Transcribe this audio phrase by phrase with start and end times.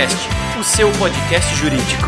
[0.00, 2.06] Juriscast, o seu podcast jurídico.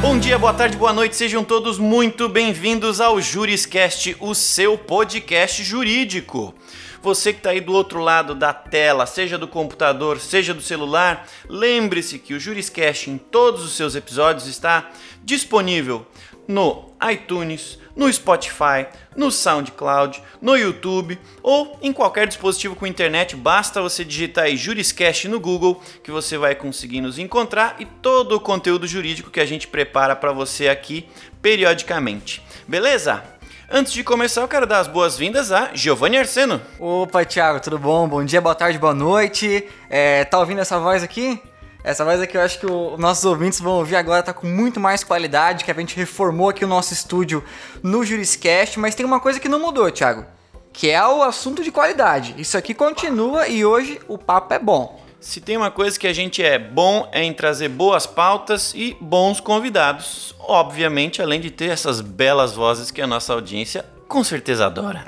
[0.00, 5.62] Bom dia, boa tarde, boa noite, sejam todos muito bem-vindos ao Juriscast, o seu podcast
[5.62, 6.52] jurídico.
[7.00, 11.28] Você que está aí do outro lado da tela, seja do computador, seja do celular,
[11.48, 14.90] lembre-se que o Juriscast em todos os seus episódios está
[15.22, 16.04] disponível
[16.46, 18.86] no iTunes, no Spotify,
[19.16, 23.34] no SoundCloud, no YouTube ou em qualquer dispositivo com internet.
[23.34, 28.36] Basta você digitar aí Juriscast no Google que você vai conseguir nos encontrar e todo
[28.36, 31.08] o conteúdo jurídico que a gente prepara para você aqui
[31.40, 32.42] periodicamente.
[32.68, 33.22] Beleza?
[33.68, 36.62] Antes de começar, eu quero dar as boas-vindas a Giovanni Arseno.
[36.78, 38.06] Opa, Thiago, tudo bom?
[38.06, 39.66] Bom dia, boa tarde, boa noite.
[39.90, 41.40] É, tá ouvindo essa voz aqui?
[41.86, 44.80] Essa voz aqui eu acho que os nossos ouvintes vão ouvir agora, tá com muito
[44.80, 47.44] mais qualidade, que a gente reformou aqui o nosso estúdio
[47.80, 50.26] no Juriscast, mas tem uma coisa que não mudou, Thiago,
[50.72, 52.34] que é o assunto de qualidade.
[52.38, 55.00] Isso aqui continua e hoje o papo é bom.
[55.20, 58.96] Se tem uma coisa que a gente é bom é em trazer boas pautas e
[59.00, 60.34] bons convidados.
[60.40, 65.04] Obviamente, além de ter essas belas vozes que a nossa audiência com certeza adora.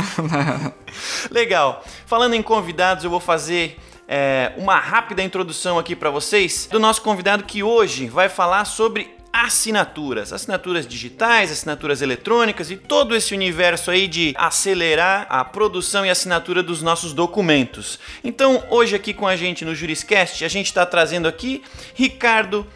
[1.28, 1.82] Legal.
[2.06, 3.78] Falando em convidados, eu vou fazer
[4.08, 9.14] é, uma rápida introdução aqui para vocês do nosso convidado que hoje vai falar sobre
[9.30, 16.10] assinaturas, assinaturas digitais, assinaturas eletrônicas e todo esse universo aí de acelerar a produção e
[16.10, 18.00] assinatura dos nossos documentos.
[18.24, 21.62] Então, hoje aqui com a gente no Juriscast, a gente está trazendo aqui
[21.94, 22.66] Ricardo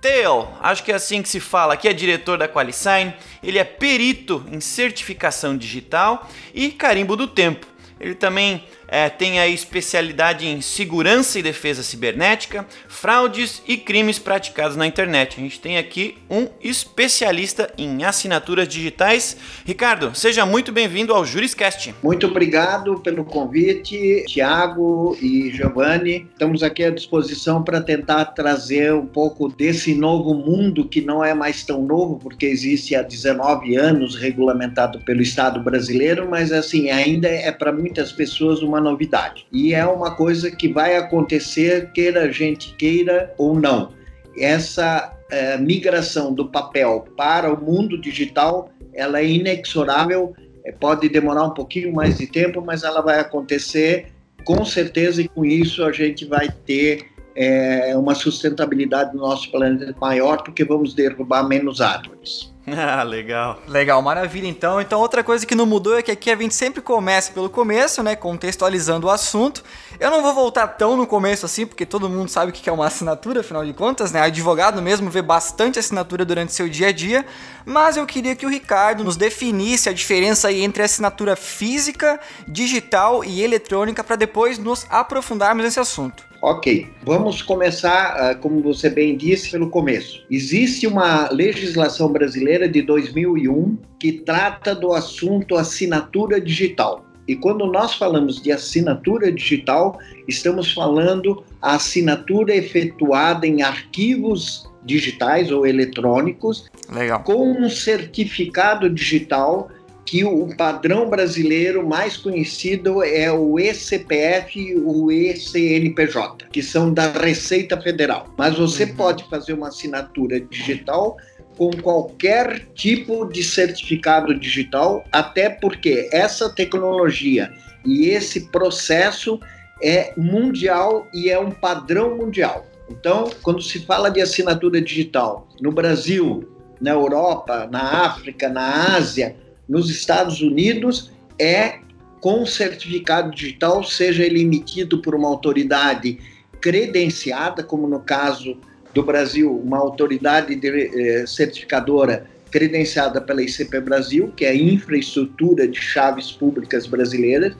[0.00, 3.64] Theo, acho que é assim que se fala, que é diretor da Qualisign, ele é
[3.64, 7.66] perito em certificação digital e carimbo do tempo.
[7.98, 14.76] Ele também é, tem a especialidade em segurança e defesa cibernética, fraudes e crimes praticados
[14.76, 15.36] na internet.
[15.38, 19.36] A gente tem aqui um especialista em assinaturas digitais.
[19.64, 21.94] Ricardo, seja muito bem-vindo ao Juriscast.
[22.02, 26.28] Muito obrigado pelo convite, Tiago e Giovanni.
[26.32, 31.34] Estamos aqui à disposição para tentar trazer um pouco desse novo mundo que não é
[31.34, 37.28] mais tão novo, porque existe há 19 anos regulamentado pelo Estado brasileiro, mas assim, ainda
[37.28, 39.46] é para muitas pessoas uma uma novidade.
[39.50, 43.90] E é uma coisa que vai acontecer, queira a gente queira ou não.
[44.38, 51.44] Essa é, migração do papel para o mundo digital, ela é inexorável, é, pode demorar
[51.44, 54.12] um pouquinho mais de tempo, mas ela vai acontecer
[54.44, 59.94] com certeza e com isso a gente vai ter é, uma sustentabilidade do nosso planeta
[60.00, 62.56] maior porque vamos derrubar menos árvores.
[62.76, 63.62] Ah, legal.
[63.68, 64.80] Legal, maravilha então.
[64.80, 68.02] Então, outra coisa que não mudou é que aqui a gente sempre começa pelo começo,
[68.02, 68.16] né?
[68.16, 69.62] Contextualizando o assunto.
[70.00, 72.72] Eu não vou voltar tão no começo assim, porque todo mundo sabe o que é
[72.72, 74.20] uma assinatura, afinal de contas, né?
[74.20, 77.24] Advogado mesmo vê bastante assinatura durante seu dia a dia.
[77.64, 83.24] Mas eu queria que o Ricardo nos definisse a diferença aí entre assinatura física, digital
[83.24, 86.25] e eletrônica para depois nos aprofundarmos nesse assunto.
[86.42, 90.24] Ok, vamos começar, ah, como você bem disse, pelo começo.
[90.30, 97.04] Existe uma legislação brasileira de 2001 que trata do assunto assinatura digital.
[97.26, 99.98] E quando nós falamos de assinatura digital,
[100.28, 107.24] estamos falando a assinatura efetuada em arquivos digitais ou eletrônicos Legal.
[107.24, 109.68] com um certificado digital
[110.06, 117.10] que o padrão brasileiro mais conhecido é o ECPF e o ECNPJ, que são da
[117.10, 118.32] Receita Federal.
[118.38, 118.94] Mas você uhum.
[118.94, 121.16] pode fazer uma assinatura digital
[121.58, 127.50] com qualquer tipo de certificado digital, até porque essa tecnologia
[127.84, 129.40] e esse processo
[129.82, 132.64] é mundial e é um padrão mundial.
[132.88, 136.48] Então, quando se fala de assinatura digital no Brasil,
[136.80, 139.34] na Europa, na África, na Ásia,
[139.68, 141.80] nos Estados Unidos é
[142.20, 146.18] com certificado digital, seja ele emitido por uma autoridade
[146.60, 148.56] credenciada, como no caso
[148.94, 155.68] do Brasil, uma autoridade de, eh, certificadora credenciada pela ICP Brasil, que é a Infraestrutura
[155.68, 157.54] de Chaves Públicas Brasileiras,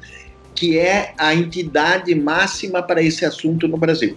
[0.55, 4.17] que é a entidade máxima para esse assunto no Brasil.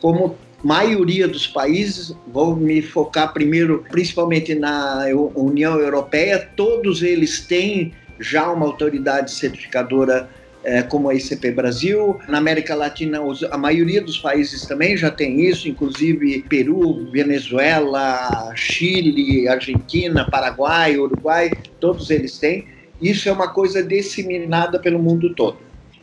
[0.00, 7.92] Como maioria dos países, vou me focar primeiro, principalmente na União Europeia, todos eles têm
[8.20, 10.28] já uma autoridade certificadora
[10.64, 12.18] é, como a ICP Brasil.
[12.28, 13.20] Na América Latina,
[13.50, 21.50] a maioria dos países também já tem isso, inclusive Peru, Venezuela, Chile, Argentina, Paraguai, Uruguai,
[21.80, 22.66] todos eles têm.
[23.00, 25.58] Isso é uma coisa disseminada pelo mundo todo.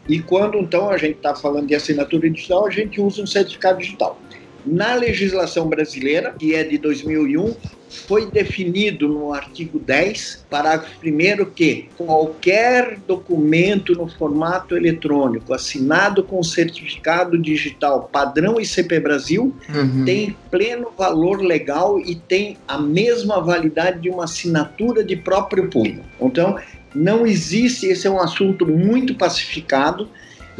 [0.07, 3.79] E quando então a gente está falando de assinatura digital, a gente usa um certificado
[3.79, 4.19] digital.
[4.65, 7.55] Na legislação brasileira, que é de 2001,
[7.89, 16.43] foi definido no artigo 10, parágrafo 1 que qualquer documento no formato eletrônico assinado com
[16.43, 20.05] certificado digital padrão ICP Brasil uhum.
[20.05, 26.03] tem pleno valor legal e tem a mesma validade de uma assinatura de próprio punho.
[26.21, 26.59] Então,
[26.93, 30.09] não existe, esse é um assunto muito pacificado,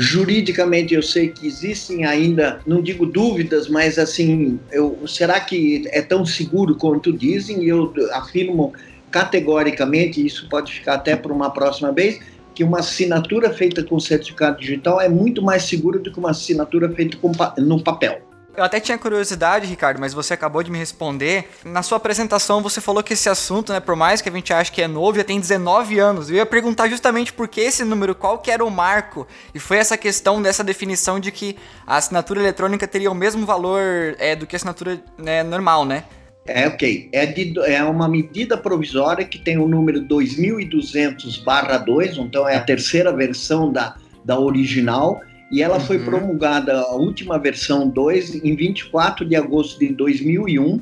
[0.02, 6.02] Juridicamente, eu sei que existem ainda, não digo dúvidas, mas assim, eu, será que é
[6.02, 7.66] tão seguro quanto dizem?
[7.66, 8.72] Eu afirmo
[9.12, 12.18] categoricamente, isso pode ficar até para uma próxima vez,
[12.56, 16.90] que uma assinatura feita com certificado digital é muito mais segura do que uma assinatura
[16.90, 17.18] feita
[17.58, 18.22] no papel.
[18.60, 21.48] Eu até tinha curiosidade, Ricardo, mas você acabou de me responder.
[21.64, 24.70] Na sua apresentação, você falou que esse assunto, né, por mais que a gente ache
[24.70, 26.30] que é novo, já tem 19 anos.
[26.30, 29.26] Eu ia perguntar justamente por que esse número, qual que era o marco.
[29.56, 31.56] E foi essa questão dessa definição de que
[31.88, 33.80] a assinatura eletrônica teria o mesmo valor
[34.20, 36.04] é, do que a assinatura né, normal, né?
[36.46, 37.08] É, ok.
[37.14, 43.16] É, de, é uma medida provisória que tem o número 2200-2, então é a terceira
[43.16, 43.96] versão da,
[44.26, 45.82] da original e ela uhum.
[45.82, 50.80] foi promulgada, a última versão 2, em 24 de agosto de 2001,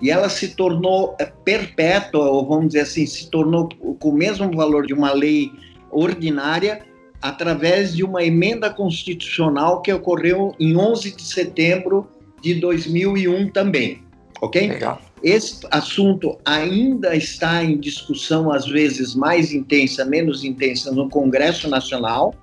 [0.00, 3.68] e ela se tornou é, perpétua, ou vamos dizer assim, se tornou
[3.98, 5.52] com o mesmo valor de uma lei
[5.90, 6.80] ordinária,
[7.20, 12.08] através de uma emenda constitucional que ocorreu em 11 de setembro
[12.40, 14.02] de 2001 também,
[14.40, 14.68] ok?
[14.68, 15.00] Legal.
[15.22, 22.34] Esse assunto ainda está em discussão, às vezes mais intensa, menos intensa, no Congresso Nacional,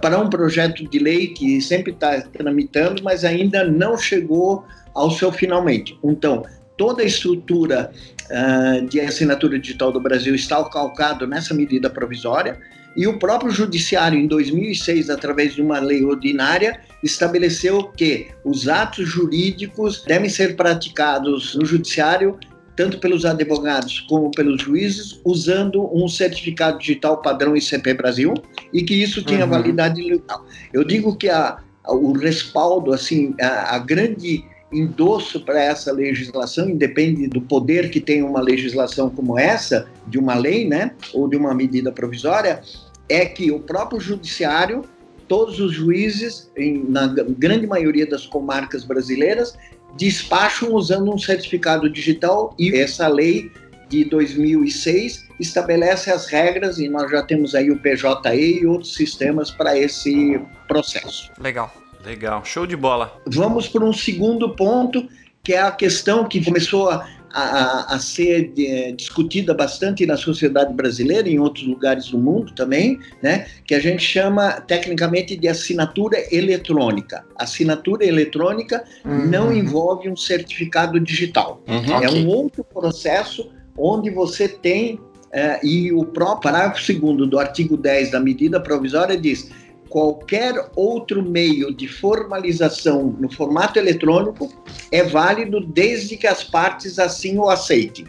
[0.00, 4.64] para um projeto de lei que sempre está tramitando, mas ainda não chegou
[4.94, 5.98] ao seu finalmente.
[6.02, 6.44] Então,
[6.76, 7.90] toda a estrutura
[8.24, 12.58] uh, de assinatura digital do Brasil está calcado nessa medida provisória
[12.96, 19.08] e o próprio judiciário em 2006 através de uma lei ordinária estabeleceu que os atos
[19.08, 22.38] jurídicos devem ser praticados no judiciário
[22.76, 28.34] tanto pelos advogados como pelos juízes, usando um certificado digital padrão ICP Brasil
[28.72, 29.50] e que isso tinha uhum.
[29.50, 30.44] validade legal.
[30.72, 36.68] Eu digo que a, a, o respaldo, assim, a, a grande endosso para essa legislação,
[36.68, 41.36] independe do poder que tem uma legislação como essa, de uma lei, né, ou de
[41.36, 42.60] uma medida provisória,
[43.08, 44.82] é que o próprio judiciário,
[45.28, 49.56] todos os juízes, em, na grande maioria das comarcas brasileiras,
[49.96, 53.50] despacham usando um certificado digital e essa lei
[53.88, 59.50] de 2006 estabelece as regras e nós já temos aí o PJE e outros sistemas
[59.50, 61.30] para esse processo.
[61.38, 61.72] Legal.
[62.04, 63.18] Legal, show de bola.
[63.26, 65.08] Vamos para um segundo ponto,
[65.42, 70.72] que é a questão que começou a, a, a ser de, discutida bastante na sociedade
[70.72, 75.48] brasileira e em outros lugares do mundo também, né, que a gente chama tecnicamente de
[75.48, 77.24] assinatura eletrônica.
[77.36, 79.26] Assinatura eletrônica uhum.
[79.26, 81.60] não envolve um certificado digital.
[81.66, 82.24] Uhum, é okay.
[82.24, 85.00] um outro processo onde você tem,
[85.32, 89.50] é, e o próprio parágrafo 2 do artigo 10 da medida provisória diz
[89.94, 94.52] qualquer outro meio de formalização no formato eletrônico
[94.90, 98.04] é válido desde que as partes assim o aceitem.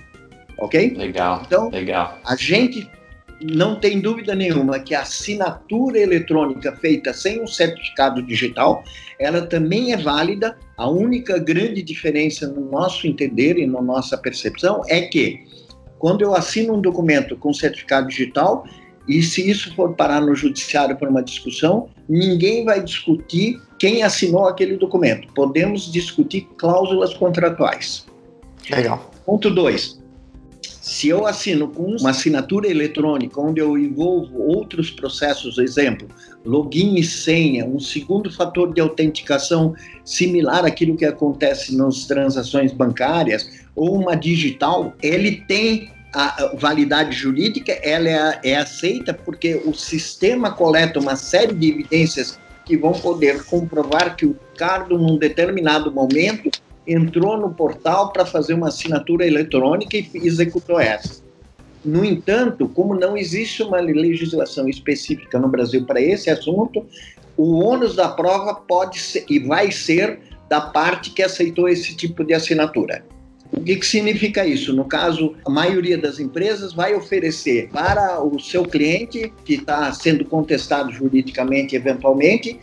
[0.57, 0.95] Ok?
[0.97, 1.43] Legal.
[1.45, 2.17] Então, legal.
[2.25, 2.89] a gente
[3.39, 8.83] não tem dúvida nenhuma que a assinatura eletrônica feita sem um certificado digital,
[9.19, 10.57] ela também é válida.
[10.77, 15.45] A única grande diferença no nosso entender e na nossa percepção é que
[15.99, 18.65] quando eu assino um documento com certificado digital,
[19.07, 24.47] e se isso for parar no judiciário por uma discussão, ninguém vai discutir quem assinou
[24.47, 25.27] aquele documento.
[25.33, 28.05] Podemos discutir cláusulas contratuais.
[28.69, 29.11] Legal.
[29.25, 30.03] Ponto 2.
[30.61, 36.07] Se eu assino com uma assinatura eletrônica, onde eu envolvo outros processos, exemplo,
[36.45, 43.65] login e senha, um segundo fator de autenticação similar àquilo que acontece nas transações bancárias,
[43.75, 50.49] ou uma digital, ele tem a validade jurídica ela é, é aceita porque o sistema
[50.49, 56.49] coleta uma série de evidências que vão poder comprovar que o Ricardo, num determinado momento,
[56.87, 61.21] entrou no portal para fazer uma assinatura eletrônica e executou essa.
[61.83, 66.85] No entanto, como não existe uma legislação específica no Brasil para esse assunto,
[67.35, 72.23] o ônus da prova pode ser e vai ser da parte que aceitou esse tipo
[72.23, 73.03] de assinatura.
[73.51, 74.73] O que, que significa isso?
[74.73, 80.25] No caso, a maioria das empresas vai oferecer para o seu cliente, que está sendo
[80.25, 82.59] contestado juridicamente eventualmente,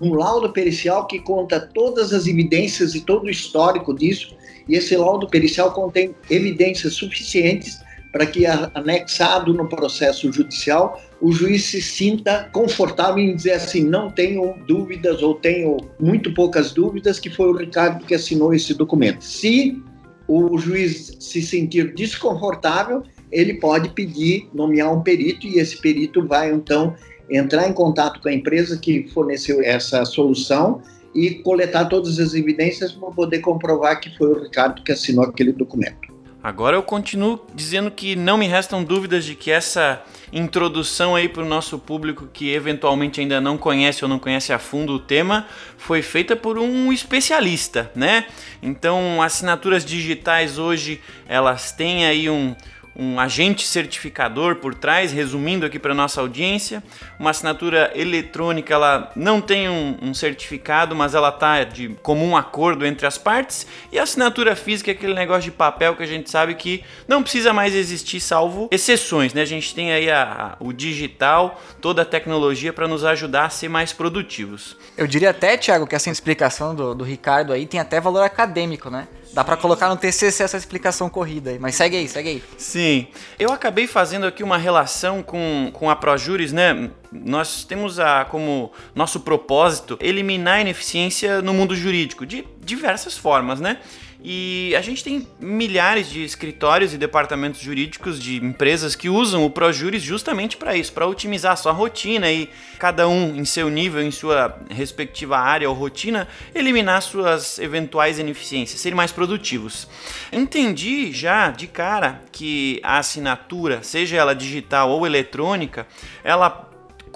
[0.00, 4.36] um laudo pericial que conta todas as evidências e todo o histórico disso,
[4.68, 7.80] e esse laudo pericial contém evidências suficientes
[8.12, 14.10] para que, anexado no processo judicial, o juiz se sinta confortável em dizer assim: não
[14.10, 19.22] tenho dúvidas ou tenho muito poucas dúvidas que foi o Ricardo que assinou esse documento.
[19.22, 19.82] Se
[20.28, 26.52] o juiz se sentir desconfortável, ele pode pedir nomear um perito e esse perito vai
[26.52, 26.94] então
[27.30, 30.80] entrar em contato com a empresa que forneceu essa solução
[31.14, 35.52] e coletar todas as evidências para poder comprovar que foi o Ricardo que assinou aquele
[35.52, 36.05] documento.
[36.46, 40.00] Agora eu continuo dizendo que não me restam dúvidas de que essa
[40.32, 44.58] introdução aí para o nosso público que eventualmente ainda não conhece ou não conhece a
[44.60, 48.26] fundo o tema foi feita por um especialista, né?
[48.62, 52.54] Então, assinaturas digitais hoje elas têm aí um,
[52.98, 56.82] um agente certificador por trás, resumindo aqui para nossa audiência.
[57.18, 62.86] Uma assinatura eletrônica, ela não tem um, um certificado, mas ela está de comum acordo
[62.86, 63.66] entre as partes.
[63.92, 67.22] E a assinatura física é aquele negócio de papel que a gente sabe que não
[67.22, 69.42] precisa mais existir, salvo exceções, né?
[69.42, 73.50] A gente tem aí a, a, o digital, toda a tecnologia para nos ajudar a
[73.50, 74.76] ser mais produtivos.
[74.96, 78.88] Eu diria até, Thiago, que essa explicação do, do Ricardo aí tem até valor acadêmico,
[78.88, 79.06] né?
[79.36, 82.44] Dá para colocar no TCC essa explicação corrida aí, mas segue aí, segue aí.
[82.56, 86.88] Sim, eu acabei fazendo aqui uma relação com, com a ProJuris, né?
[87.12, 93.60] Nós temos a, como nosso propósito eliminar a ineficiência no mundo jurídico, de diversas formas,
[93.60, 93.76] né?
[94.22, 99.50] E a gente tem milhares de escritórios e departamentos jurídicos de empresas que usam o
[99.50, 104.02] ProJuris justamente para isso, para otimizar a sua rotina e cada um em seu nível,
[104.02, 109.88] em sua respectiva área ou rotina, eliminar suas eventuais ineficiências, serem mais produtivos.
[110.32, 115.86] Entendi já de cara que a assinatura, seja ela digital ou eletrônica,
[116.24, 116.65] ela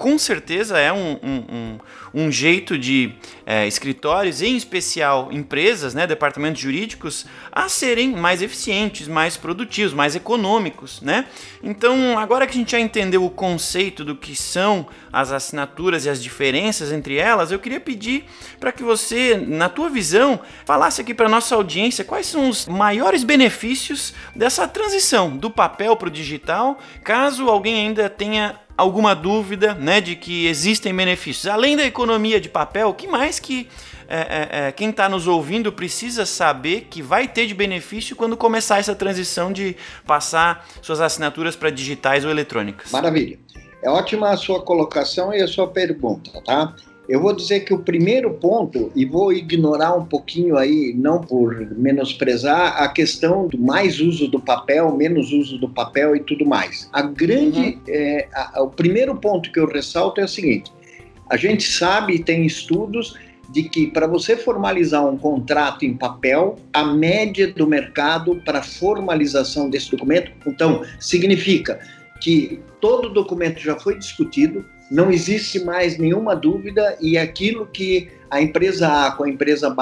[0.01, 1.79] com certeza é um, um, um,
[2.23, 3.13] um jeito de
[3.45, 10.15] é, escritórios, em especial empresas, né, departamentos jurídicos, a serem mais eficientes, mais produtivos, mais
[10.15, 11.01] econômicos.
[11.01, 11.27] Né?
[11.61, 16.09] Então, agora que a gente já entendeu o conceito do que são as assinaturas e
[16.09, 18.25] as diferenças entre elas, eu queria pedir
[18.59, 23.23] para que você, na tua visão, falasse aqui para nossa audiência quais são os maiores
[23.23, 30.01] benefícios dessa transição do papel para o digital, caso alguém ainda tenha alguma dúvida né,
[30.01, 31.45] de que existem benefícios.
[31.47, 33.67] Além da economia de papel, o que mais que
[34.07, 38.35] é, é, é, quem está nos ouvindo precisa saber que vai ter de benefício quando
[38.35, 42.91] começar essa transição de passar suas assinaturas para digitais ou eletrônicas?
[42.91, 43.39] Maravilha.
[43.83, 46.75] É ótima a sua colocação e a sua pergunta, tá?
[47.11, 51.53] Eu vou dizer que o primeiro ponto, e vou ignorar um pouquinho aí, não por
[51.77, 56.89] menosprezar, a questão do mais uso do papel, menos uso do papel e tudo mais.
[56.93, 57.81] A grande, uhum.
[57.89, 60.71] é, a, o primeiro ponto que eu ressalto é o seguinte:
[61.29, 63.17] a gente sabe, tem estudos
[63.49, 69.69] de que para você formalizar um contrato em papel, a média do mercado para formalização
[69.69, 71.77] desse documento, então, significa
[72.21, 78.41] que todo documento já foi discutido, não existe mais nenhuma dúvida e aquilo que a
[78.41, 79.73] empresa A com a empresa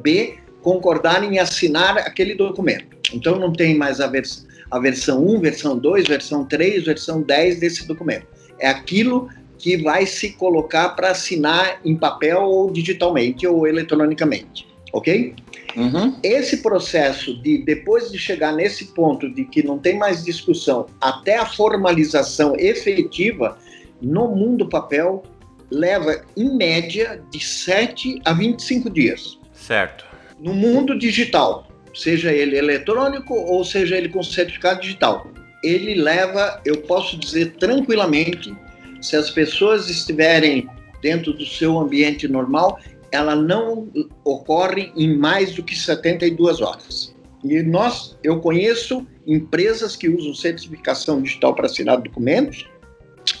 [0.00, 2.96] B concordarem em assinar aquele documento.
[3.12, 7.60] Então não tem mais a, vers a versão 1, versão 2, versão 3, versão 10
[7.60, 8.26] desse documento.
[8.58, 9.28] É aquilo
[9.58, 15.34] que vai se colocar para assinar em papel ou digitalmente ou eletronicamente, ok?
[15.76, 16.16] Uhum.
[16.22, 21.36] Esse processo de, depois de chegar nesse ponto de que não tem mais discussão, até
[21.36, 23.58] a formalização efetiva,
[24.00, 25.22] no mundo papel
[25.70, 29.38] leva, em média, de 7 a 25 dias.
[29.52, 30.04] Certo.
[30.38, 35.26] No mundo digital, seja ele eletrônico ou seja ele com certificado digital,
[35.62, 38.56] ele leva, eu posso dizer tranquilamente,
[39.00, 40.68] se as pessoas estiverem
[41.02, 42.78] dentro do seu ambiente normal,
[43.10, 43.88] ela não
[44.24, 47.14] ocorre em mais do que 72 horas.
[47.44, 52.66] E nós, eu conheço empresas que usam certificação digital para assinar documentos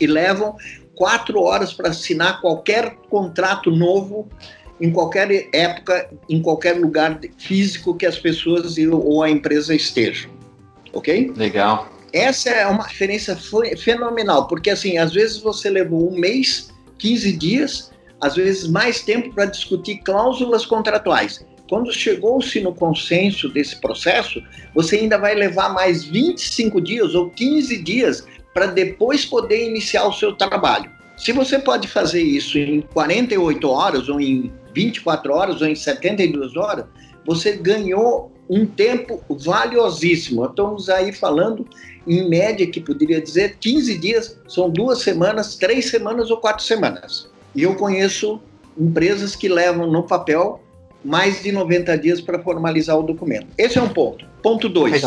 [0.00, 0.56] e levam
[0.94, 4.28] quatro horas para assinar qualquer contrato novo
[4.80, 10.30] em qualquer época, em qualquer lugar físico que as pessoas ou a empresa estejam.
[10.92, 11.32] Ok?
[11.36, 11.88] Legal.
[12.12, 13.38] Essa é uma diferença
[13.76, 19.32] fenomenal, porque assim, às vezes você levou um mês, 15 dias, às vezes mais tempo
[19.34, 21.44] para discutir cláusulas contratuais.
[21.68, 24.42] Quando chegou-se no consenso desse processo,
[24.74, 28.26] você ainda vai levar mais 25 dias ou 15 dias
[28.58, 30.90] para depois poder iniciar o seu trabalho.
[31.16, 36.56] Se você pode fazer isso em 48 horas, ou em 24 horas, ou em 72
[36.56, 36.84] horas,
[37.24, 40.44] você ganhou um tempo valiosíssimo.
[40.44, 41.68] Estamos aí falando,
[42.04, 47.30] em média, que poderia dizer 15 dias, são duas semanas, três semanas ou quatro semanas.
[47.54, 48.40] E eu conheço
[48.76, 50.60] empresas que levam no papel
[51.04, 53.46] mais de 90 dias para formalizar o documento.
[53.56, 54.26] Esse é um ponto.
[54.42, 55.04] Ponto 2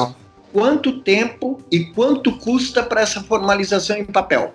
[0.52, 4.54] quanto tempo e quanto custa para essa formalização em papel.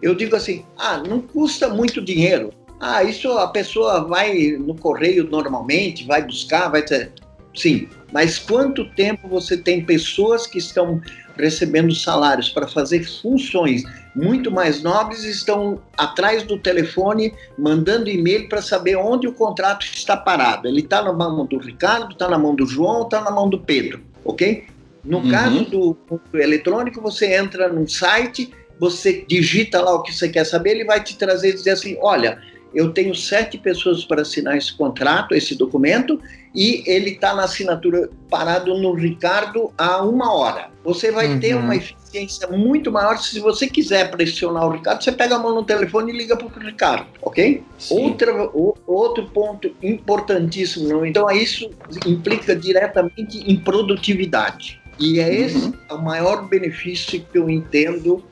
[0.00, 2.52] Eu digo assim: ah, não custa muito dinheiro.
[2.80, 7.12] Ah, isso a pessoa vai no correio normalmente, vai buscar, vai ter.
[7.54, 11.00] Sim, mas quanto tempo você tem pessoas que estão
[11.36, 13.84] recebendo salários para fazer funções
[14.14, 20.16] muito mais nobres estão atrás do telefone mandando e-mail para saber onde o contrato está
[20.16, 20.68] parado.
[20.68, 23.58] Ele está na mão do Ricardo, está na mão do João, está na mão do
[23.58, 24.66] Pedro, ok?
[25.04, 25.30] No uhum.
[25.30, 25.96] caso do,
[26.32, 30.84] do eletrônico, você entra num site, você digita lá o que você quer saber, ele
[30.84, 32.40] vai te trazer e dizer assim: olha,
[32.74, 36.20] eu tenho sete pessoas para assinar esse contrato, esse documento,
[36.54, 40.70] e ele está na assinatura parado no Ricardo há uma hora.
[40.84, 41.40] Você vai uhum.
[41.40, 45.54] ter uma eficiência muito maior se você quiser pressionar o Ricardo, você pega a mão
[45.54, 47.62] no telefone e liga para o Ricardo, ok?
[47.90, 51.70] Outra, o, outro ponto importantíssimo, então isso
[52.06, 54.81] implica diretamente em produtividade.
[54.98, 55.72] E é esse uhum.
[55.90, 58.22] o maior benefício que eu entendo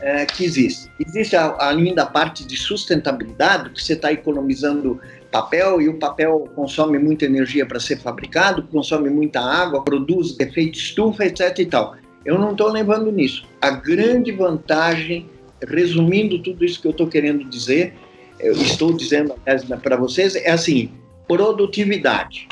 [0.00, 0.90] é, que existe.
[0.98, 5.00] Existe ainda a parte de sustentabilidade, que você está economizando
[5.30, 10.78] papel e o papel consome muita energia para ser fabricado, consome muita água, produz efeito
[10.78, 11.58] estufa, etc.
[11.58, 11.96] e tal.
[12.24, 13.46] Eu não estou levando nisso.
[13.60, 15.28] A grande vantagem,
[15.66, 17.94] resumindo tudo isso que eu estou querendo dizer,
[18.38, 19.34] eu estou dizendo
[19.82, 20.90] para vocês, é assim:
[21.28, 22.48] produtividade.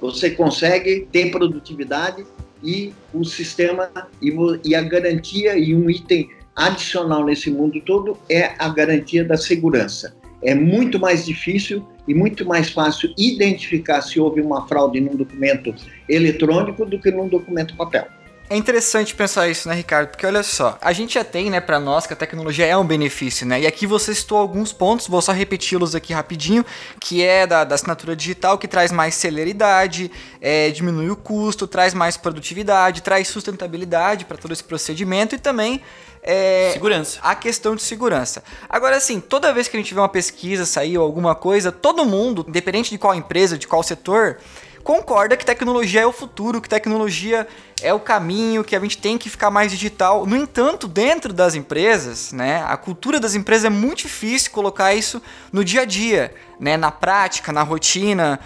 [0.00, 2.24] Você consegue ter produtividade
[2.62, 3.90] e o sistema
[4.20, 10.14] e, a garantia e um item adicional nesse mundo todo é a garantia da segurança.
[10.42, 15.74] É muito mais difícil e muito mais fácil identificar se houve uma fraude num documento
[16.08, 18.06] eletrônico do que num documento papel.
[18.52, 20.08] É interessante pensar isso, né, Ricardo?
[20.08, 22.84] Porque olha só, a gente já tem, né, para nós que a tecnologia é um
[22.84, 23.62] benefício, né?
[23.62, 26.62] E aqui você citou alguns pontos, vou só repeti-los aqui rapidinho,
[27.00, 31.94] que é da, da, assinatura digital, que traz mais celeridade, é, diminui o custo, traz
[31.94, 35.80] mais produtividade, traz sustentabilidade para todo esse procedimento e também
[36.22, 37.20] é, segurança.
[37.22, 38.44] A questão de segurança.
[38.68, 42.04] Agora, assim, toda vez que a gente vê uma pesquisa sair ou alguma coisa, todo
[42.04, 44.36] mundo, independente de qual empresa, de qual setor,
[44.82, 47.46] concorda que tecnologia é o futuro, que tecnologia
[47.82, 50.26] é o caminho, que a gente tem que ficar mais digital.
[50.26, 55.20] No entanto, dentro das empresas, né, a cultura das empresas é muito difícil colocar isso
[55.52, 58.38] no dia a dia, né, na prática, na rotina.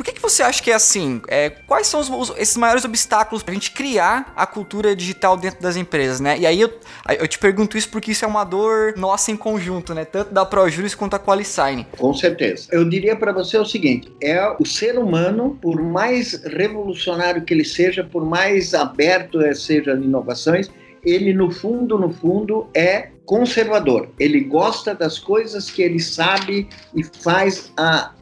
[0.00, 1.20] Por que, que você acha que é assim?
[1.28, 5.36] É, quais são os, os, esses maiores obstáculos para a gente criar a cultura digital
[5.36, 6.38] dentro das empresas, né?
[6.38, 6.72] E aí eu,
[7.18, 10.06] eu te pergunto isso porque isso é uma dor nossa em conjunto, né?
[10.06, 11.86] Tanto da ProJuris quanto da Qualisign.
[11.98, 12.66] Com certeza.
[12.72, 17.66] Eu diria para você o seguinte: é o ser humano, por mais revolucionário que ele
[17.66, 20.70] seja, por mais aberto seja as inovações,
[21.04, 24.08] ele no fundo, no fundo, é conservador.
[24.18, 28.12] Ele gosta das coisas que ele sabe e faz a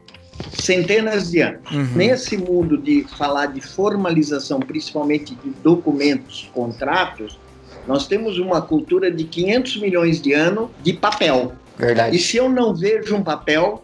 [0.53, 1.71] centenas de anos.
[1.71, 1.95] Uhum.
[1.95, 7.39] Nesse mundo de falar de formalização, principalmente de documentos, contratos,
[7.87, 11.53] nós temos uma cultura de 500 milhões de anos de papel.
[11.77, 12.15] Verdade.
[12.15, 13.83] E se eu não vejo um papel,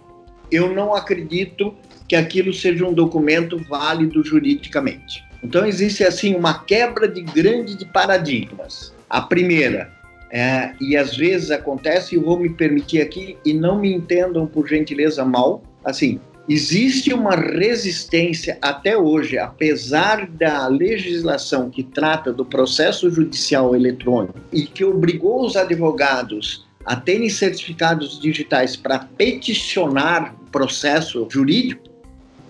[0.52, 1.74] eu não acredito
[2.08, 5.24] que aquilo seja um documento válido juridicamente.
[5.44, 8.94] Então existe assim uma quebra de grande de paradigmas.
[9.10, 9.92] A primeira,
[10.32, 14.46] é, e às vezes acontece, e eu vou me permitir aqui, e não me entendam
[14.46, 22.46] por gentileza mal, assim, Existe uma resistência até hoje, apesar da legislação que trata do
[22.46, 30.52] processo judicial eletrônico e que obrigou os advogados a terem certificados digitais para peticionar o
[30.52, 31.96] processo jurídico,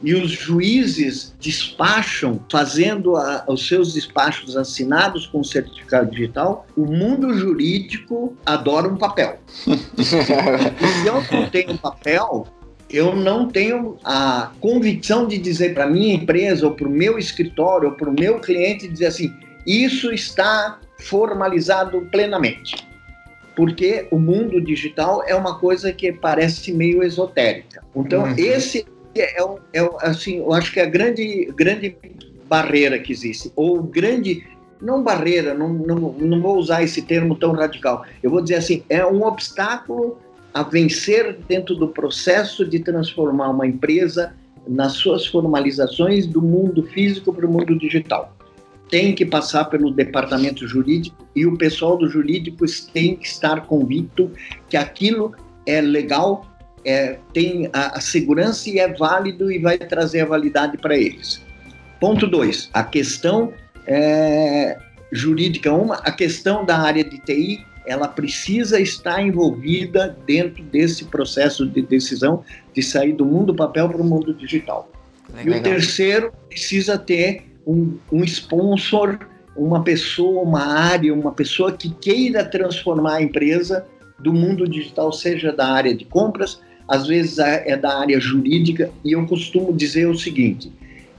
[0.03, 7.33] e os juízes despacham, fazendo a, os seus despachos assinados com certificado digital, o mundo
[7.33, 9.39] jurídico adora um papel.
[9.55, 12.47] se eu não tenho um papel,
[12.95, 17.89] eu não tenho a convicção de dizer para minha empresa, ou para o meu escritório,
[17.89, 19.33] ou para o meu cliente, dizer assim:
[19.65, 22.87] isso está formalizado plenamente.
[23.55, 27.83] Porque o mundo digital é uma coisa que parece meio esotérica.
[27.95, 28.35] Então, uhum.
[28.37, 31.97] esse é, é, assim, eu acho que é a grande, grande
[32.47, 34.45] barreira que existe, ou grande
[34.81, 38.05] não barreira, não, não, não vou usar esse termo tão radical.
[38.21, 40.17] Eu vou dizer assim, é um obstáculo
[40.55, 44.33] a vencer dentro do processo de transformar uma empresa
[44.65, 48.33] nas suas formalizações do mundo físico para o mundo digital.
[48.89, 52.63] Tem que passar pelo departamento jurídico e o pessoal do jurídico
[52.93, 54.31] tem que estar convicto
[54.69, 56.45] que aquilo é legal,
[56.85, 61.43] é, tem a, a segurança e é válido e vai trazer a validade para eles.
[61.99, 62.69] Ponto 2.
[62.71, 63.51] A questão
[63.85, 64.77] é,
[65.11, 71.65] jurídica, uma, a questão da área de TI ela precisa estar envolvida dentro desse processo
[71.65, 72.43] de decisão
[72.73, 74.89] de sair do mundo papel para o mundo digital.
[75.33, 75.55] Legal.
[75.55, 79.19] E o terceiro precisa ter um, um sponsor,
[79.55, 83.85] uma pessoa, uma área, uma pessoa que queira transformar a empresa
[84.19, 89.13] do mundo digital, seja da área de compras, às vezes é da área jurídica, e
[89.13, 90.71] eu costumo dizer o seguinte: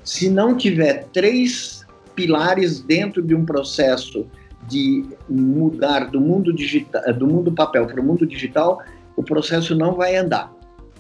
[0.05, 4.27] Se não tiver três pilares dentro de um processo
[4.69, 8.83] de mudar do mundo digital, do mundo papel para o mundo digital,
[9.17, 10.53] o processo não vai andar.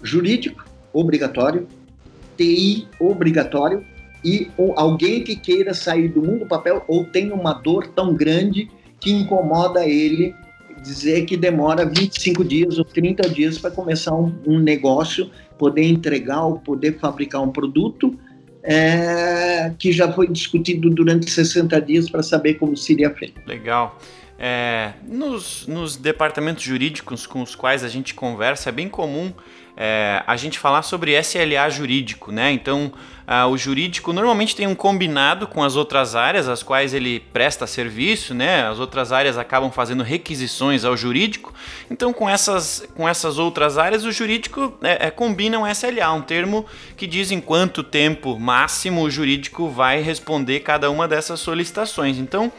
[0.02, 1.66] Jurídico, obrigatório,
[2.36, 3.84] TI, obrigatório,
[4.24, 9.10] e alguém que queira sair do mundo papel ou tem uma dor tão grande que
[9.10, 10.34] incomoda ele
[10.82, 16.44] dizer que demora 25 dias ou 30 dias para começar um, um, negócio, poder entregar
[16.44, 18.18] ou poder fabricar um produto
[18.66, 23.40] é, que já foi discutido durante 60 dias para saber como seria feito.
[23.46, 23.96] Legal.
[24.38, 29.32] É, nos, nos departamentos jurídicos com os quais a gente conversa, é bem comum
[29.76, 32.50] é, a gente falar sobre SLA jurídico, né?
[32.50, 32.90] Então,
[33.28, 37.66] uh, o jurídico normalmente tem um combinado com as outras áreas às quais ele presta
[37.66, 38.66] serviço, né?
[38.66, 41.52] As outras áreas acabam fazendo requisições ao jurídico.
[41.90, 46.22] Então, com essas, com essas outras áreas, o jurídico é, é, combina um SLA, um
[46.22, 46.64] termo
[46.96, 52.16] que diz em quanto tempo máximo o jurídico vai responder cada uma dessas solicitações.
[52.16, 52.50] Então,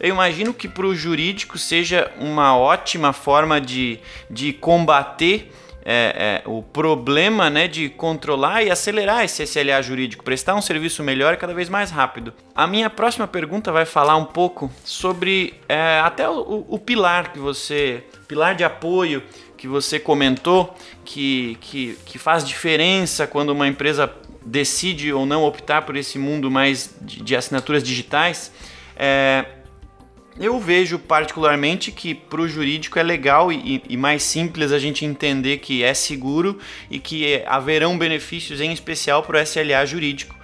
[0.00, 5.52] eu imagino que para o jurídico seja uma ótima forma de, de combater
[5.84, 11.02] é, é, o problema né, de controlar e acelerar esse SLA jurídico, prestar um serviço
[11.02, 12.32] melhor e cada vez mais rápido.
[12.54, 17.38] A minha próxima pergunta vai falar um pouco sobre é, até o, o, pilar que
[17.38, 19.22] você, pilar de apoio
[19.56, 24.12] que você comentou, que, que, que faz diferença quando uma empresa
[24.44, 28.52] decide ou não optar por esse mundo mais de, de assinaturas digitais.
[28.96, 29.44] É,
[30.38, 35.04] eu vejo particularmente que para o jurídico é legal e, e, mais simples a gente
[35.04, 36.58] entender que é seguro
[36.90, 40.34] e que haverão benefícios em especial para o SLA jurídico.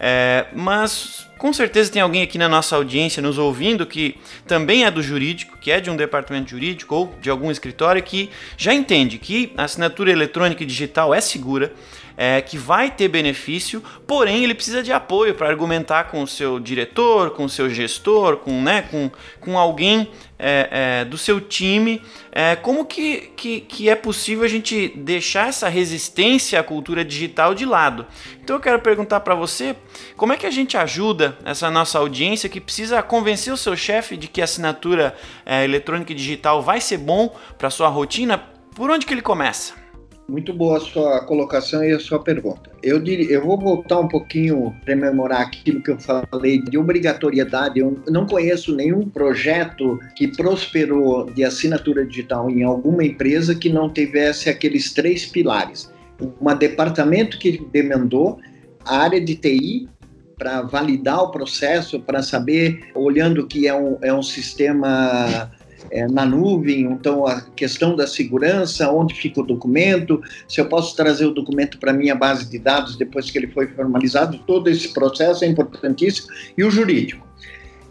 [0.00, 4.90] É, mas com certeza tem alguém aqui na nossa audiência nos ouvindo que também é
[4.90, 9.18] do jurídico, que é de um departamento jurídico ou de algum escritório que já entende
[9.18, 11.72] que a assinatura eletrônica e digital é segura,
[12.20, 16.58] é, que vai ter benefício, porém ele precisa de apoio para argumentar com o seu
[16.58, 19.08] diretor, com o seu gestor, com, né, com,
[19.40, 20.68] com alguém é,
[21.00, 22.02] é, do seu time.
[22.32, 27.54] É, como que, que, que é possível a gente deixar essa resistência à cultura digital
[27.54, 28.04] de lado?
[28.42, 29.76] Então eu quero perguntar para você
[30.16, 34.16] como é que a gente ajuda essa nossa audiência que precisa convencer o seu chefe
[34.16, 35.14] de que a assinatura
[35.46, 38.42] é, eletrônica e digital vai ser bom para sua rotina.
[38.74, 39.87] Por onde que ele começa?
[40.30, 42.70] Muito boa a sua colocação e a sua pergunta.
[42.82, 47.80] Eu, diria, eu vou voltar um pouquinho, rememorar aquilo que eu falei de obrigatoriedade.
[47.80, 53.90] Eu não conheço nenhum projeto que prosperou de assinatura digital em alguma empresa que não
[53.90, 55.90] tivesse aqueles três pilares.
[56.20, 58.38] Um departamento que demandou,
[58.84, 59.88] a área de TI,
[60.36, 65.50] para validar o processo, para saber, olhando que é um, é um sistema
[65.90, 70.94] é, na nuvem, então a questão da segurança, onde fica o documento, se eu posso
[70.96, 74.92] trazer o documento para minha base de dados depois que ele foi formalizado, todo esse
[74.92, 77.26] processo é importantíssimo, e o jurídico.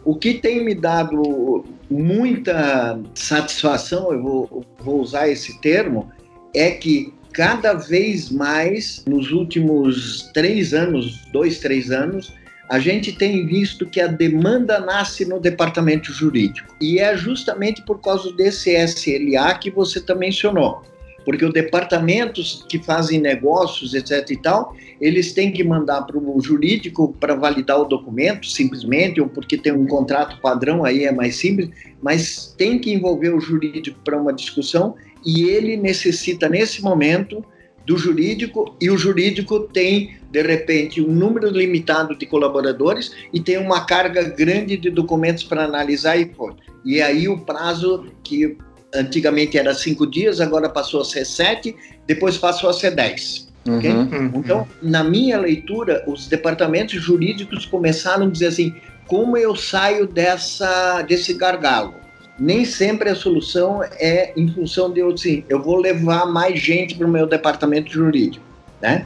[0.06, 6.10] O que tem me dado muita satisfação, eu vou, vou usar esse termo,
[6.56, 12.34] é que cada vez mais, nos últimos três anos, dois, três anos,
[12.70, 16.76] a gente tem visto que a demanda nasce no departamento jurídico.
[16.82, 20.82] E é justamente por causa desse SLA que você também mencionou.
[21.24, 26.42] Porque os departamentos que fazem negócios, etc e tal, eles têm que mandar para o
[26.42, 31.36] jurídico para validar o documento, simplesmente, ou porque tem um contrato padrão, aí é mais
[31.36, 31.70] simples,
[32.02, 37.44] mas tem que envolver o jurídico para uma discussão e ele necessita, nesse momento,
[37.88, 43.58] do jurídico e o jurídico tem, de repente, um número limitado de colaboradores e tem
[43.58, 46.54] uma carga grande de documentos para analisar e pôr.
[46.84, 48.58] E aí o prazo que
[48.94, 51.74] antigamente era cinco dias, agora passou a ser sete,
[52.06, 53.48] depois passou a ser dez.
[53.66, 53.92] Uhum, okay?
[53.92, 54.32] uhum.
[54.36, 58.76] Então, na minha leitura, os departamentos jurídicos começaram a dizer assim:
[59.08, 61.94] como eu saio dessa, desse gargalo?
[62.40, 66.96] Nem sempre a solução é em função de eu, assim, eu vou levar mais gente
[66.96, 68.46] para o meu departamento jurídico,
[68.82, 69.06] né?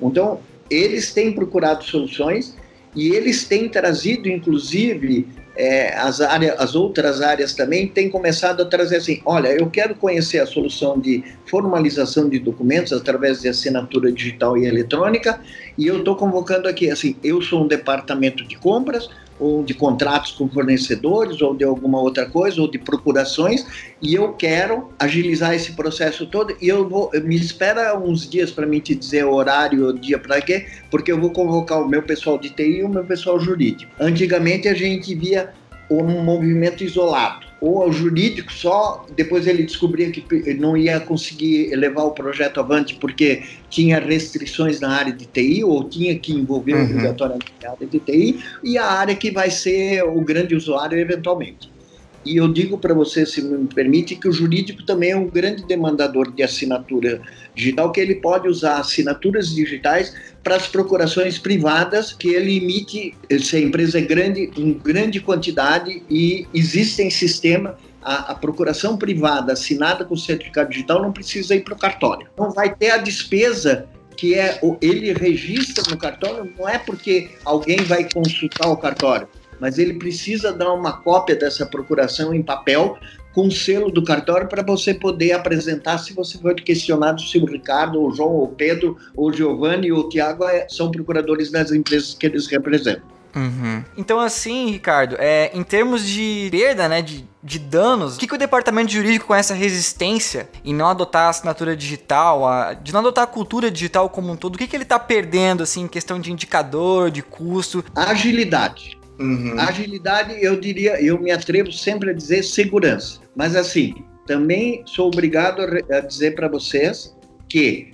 [0.00, 2.56] Então, eles têm procurado soluções
[2.94, 8.64] e eles têm trazido, inclusive, é, as, áreas, as outras áreas também têm começado a
[8.64, 14.12] trazer assim, olha, eu quero conhecer a solução de formalização de documentos através de assinatura
[14.12, 15.40] digital e eletrônica
[15.76, 20.32] e eu estou convocando aqui, assim, eu sou um departamento de compras, ou de contratos
[20.32, 23.64] com fornecedores, ou de alguma outra coisa, ou de procurações,
[24.02, 28.66] e eu quero agilizar esse processo todo, e eu vou, me espera uns dias para
[28.66, 32.02] mim te dizer o horário, o dia para quê, porque eu vou convocar o meu
[32.02, 33.90] pessoal de TI e o meu pessoal jurídico.
[33.98, 35.52] Antigamente a gente via
[35.90, 37.47] um movimento isolado.
[37.60, 42.94] Ou ao jurídico só, depois ele descobria que não ia conseguir levar o projeto avante
[42.94, 46.84] porque tinha restrições na área de TI, ou tinha que envolver uhum.
[46.84, 51.77] obrigatoriamente a área de TI, e a área que vai ser o grande usuário eventualmente.
[52.24, 55.64] E eu digo para você, se me permite, que o jurídico também é um grande
[55.64, 57.20] demandador de assinatura
[57.54, 63.56] digital, que ele pode usar assinaturas digitais para as procurações privadas, que ele emite, se
[63.56, 70.04] a empresa é grande, em grande quantidade e existem sistemas a, a, procuração privada assinada
[70.04, 72.28] com certificado digital não precisa ir para o cartório.
[72.38, 77.76] Não vai ter a despesa que é ele registra no cartório, não é porque alguém
[77.84, 79.28] vai consultar o cartório,
[79.60, 82.98] mas ele precisa dar uma cópia dessa procuração em papel
[83.34, 88.00] com selo do cartório para você poder apresentar se você for questionado se o Ricardo,
[88.00, 91.50] ou o João, ou o Pedro, ou o Giovanni ou o Tiago é, são procuradores
[91.50, 93.18] das empresas que eles representam.
[93.36, 93.84] Uhum.
[93.96, 98.34] Então, assim, Ricardo, é, em termos de perda, né, de, de danos, o que, que
[98.34, 103.00] o departamento jurídico com essa resistência em não adotar a assinatura digital, a, de não
[103.00, 105.88] adotar a cultura digital como um todo, o que, que ele está perdendo, assim, em
[105.88, 107.84] questão de indicador, de custo?
[107.94, 108.97] Agilidade.
[109.18, 109.58] Uhum.
[109.58, 113.20] Agilidade, eu diria, eu me atrevo sempre a dizer segurança.
[113.34, 113.94] Mas assim,
[114.26, 117.16] também sou obrigado a dizer para vocês
[117.48, 117.90] que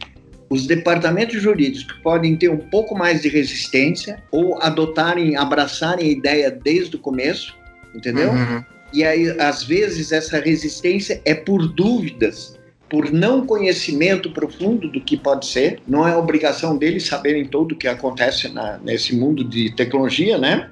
[0.50, 6.50] os departamentos jurídicos podem ter um pouco mais de resistência ou adotarem, abraçarem a ideia
[6.50, 7.56] desde o começo,
[7.94, 8.30] entendeu?
[8.30, 8.62] Uhum.
[8.92, 12.58] E aí, às vezes, essa resistência é por dúvidas,
[12.88, 15.80] por não conhecimento profundo do que pode ser.
[15.88, 20.70] Não é obrigação deles saberem tudo o que acontece na, nesse mundo de tecnologia, né?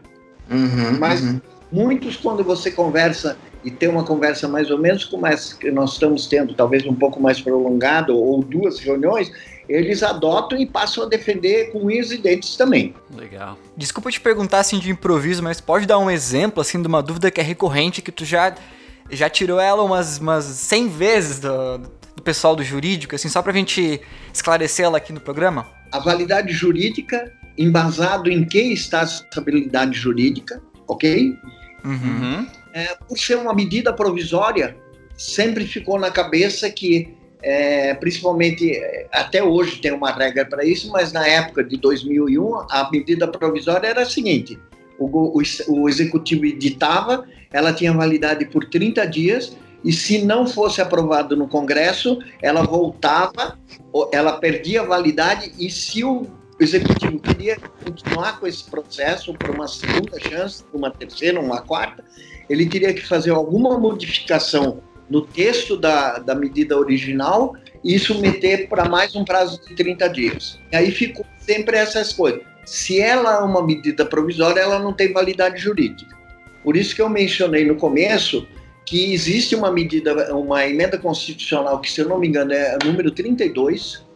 [0.53, 1.41] Uhum, Mas uhum.
[1.71, 5.93] muitos, quando você conversa e tem uma conversa mais ou menos como essa que nós
[5.93, 9.31] estamos tendo, talvez um pouco mais prolongado, ou duas reuniões,
[9.69, 12.95] eles adotam e passam a defender com unhas e dentes também.
[13.15, 13.57] Legal.
[13.77, 17.31] Desculpa te perguntar assim de improviso, mas pode dar um exemplo assim de uma dúvida
[17.31, 18.55] que é recorrente que tu já
[19.11, 21.79] já tirou ela umas, umas 100 vezes do,
[22.17, 24.01] do pessoal do jurídico, assim, só pra gente
[24.33, 25.67] esclarecer ela aqui no programa?
[25.91, 31.37] A validade jurídica embasado em que está essa habilidade jurídica, ok?
[31.85, 32.47] Uhum.
[32.73, 34.77] É, por ser uma medida provisória,
[35.17, 40.91] sempre ficou na cabeça que, é, principalmente, é, até hoje tem uma regra para isso,
[40.91, 44.59] mas na época de 2001, a medida provisória era a seguinte:
[44.99, 50.81] o, o, o executivo editava, ela tinha validade por 30 dias, e se não fosse
[50.81, 53.59] aprovado no Congresso, ela voltava,
[54.13, 56.27] ela perdia a validade, e se o
[56.63, 62.05] o executivo queria continuar com esse processo para uma segunda chance, uma terceira, uma quarta,
[62.49, 68.89] ele teria que fazer alguma modificação no texto da, da medida original e submeter para
[68.89, 70.61] mais um prazo de 30 dias.
[70.71, 72.43] E aí ficou sempre essas coisas.
[72.65, 76.17] Se ela é uma medida provisória, ela não tem validade jurídica.
[76.63, 78.47] Por isso que eu mencionei no começo
[78.87, 82.87] que existe uma medida, uma emenda constitucional que, se eu não me engano, é o
[82.87, 84.12] número 32,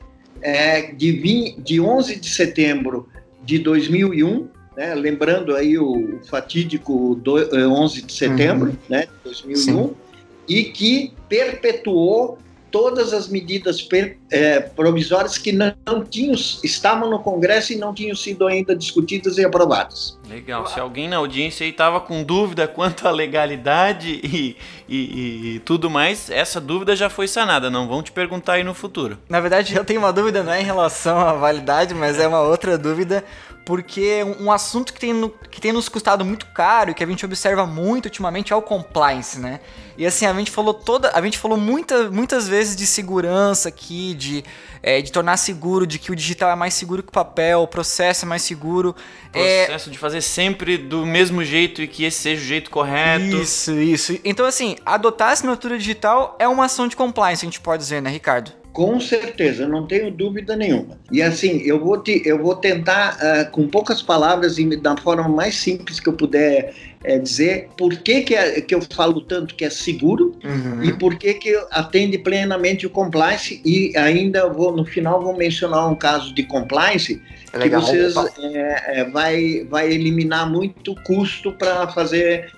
[0.46, 3.08] é, de, 20, de 11 de setembro
[3.44, 8.76] de 2001, né, lembrando aí o fatídico do, 11 é, de setembro uhum.
[8.88, 9.94] né, de 2001, Sim.
[10.48, 12.38] e que perpetuou
[12.70, 17.94] todas as medidas per, é, provisórias que não, não, tinham, estavam no Congresso e não
[17.94, 20.18] tinham sido ainda discutidas e aprovadas.
[20.28, 20.66] Legal.
[20.66, 24.56] Se alguém na audiência aí estava com dúvida quanto à legalidade e,
[24.88, 27.70] e, e, tudo mais, essa dúvida já foi sanada.
[27.70, 29.18] Não vão te perguntar aí no futuro.
[29.28, 32.40] Na verdade, eu tenho uma dúvida não é em relação à validade, mas é uma
[32.40, 33.24] outra dúvida
[33.66, 37.06] porque um assunto que tem, no, que tem nos custado muito caro e que a
[37.06, 39.58] gente observa muito ultimamente é o compliance, né?
[39.98, 41.10] E assim, a gente falou toda.
[41.12, 44.44] A gente falou muita, muitas vezes de segurança aqui, de,
[44.82, 47.68] é, de tornar seguro, de que o digital é mais seguro que o papel, o
[47.68, 48.96] processo é mais seguro.
[49.32, 49.92] É processo é...
[49.92, 53.36] de fazer sempre do mesmo jeito e que esse seja o jeito correto.
[53.36, 54.18] Isso, isso.
[54.24, 58.02] Então, assim, adotar a assinatura digital é uma ação de compliance, a gente pode dizer,
[58.02, 58.52] né, Ricardo?
[58.76, 60.98] Com certeza, não tenho dúvida nenhuma.
[61.10, 65.26] E assim, eu vou, te, eu vou tentar, uh, com poucas palavras e da forma
[65.26, 69.54] mais simples que eu puder é, dizer, por que, que, é, que eu falo tanto
[69.54, 70.84] que é seguro uhum.
[70.84, 73.62] e por que, que atende plenamente o compliance.
[73.64, 77.22] E ainda vou, no final, vou mencionar um caso de compliance
[77.54, 82.52] é que vocês é, vai, vai eliminar muito custo para fazer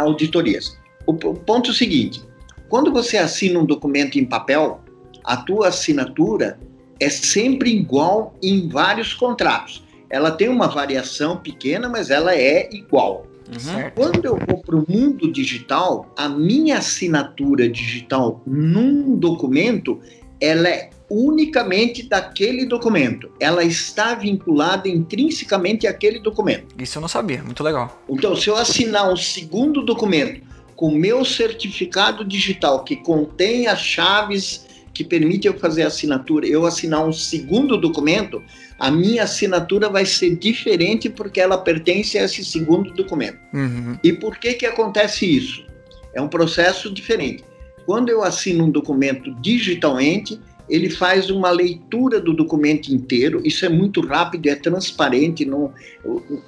[0.00, 0.78] auditorias.
[1.04, 2.22] O, o ponto é seguinte:
[2.68, 4.85] quando você assina um documento em papel,
[5.26, 6.58] a tua assinatura
[7.00, 9.84] é sempre igual em vários contratos.
[10.08, 13.26] Ela tem uma variação pequena, mas ela é igual.
[13.48, 13.90] Uhum.
[13.94, 20.00] Quando eu vou para o mundo digital, a minha assinatura digital num documento,
[20.40, 23.30] ela é unicamente daquele documento.
[23.40, 26.74] Ela está vinculada intrinsecamente àquele documento.
[26.78, 28.00] Isso eu não sabia, muito legal.
[28.08, 30.40] Então, se eu assinar um segundo documento
[30.74, 34.65] com meu certificado digital, que contém as chaves
[34.96, 38.42] que permite eu fazer a assinatura, eu assinar um segundo documento,
[38.78, 43.38] a minha assinatura vai ser diferente porque ela pertence a esse segundo documento.
[43.52, 43.98] Uhum.
[44.02, 45.66] E por que que acontece isso?
[46.14, 47.44] É um processo diferente.
[47.84, 53.42] Quando eu assino um documento digitalmente, ele faz uma leitura do documento inteiro.
[53.44, 55.44] Isso é muito rápido, é transparente.
[55.44, 55.72] Não,